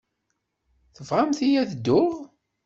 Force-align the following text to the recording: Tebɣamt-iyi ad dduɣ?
Tebɣamt-iyi 0.95 1.57
ad 1.61 1.67
dduɣ? 1.71 2.13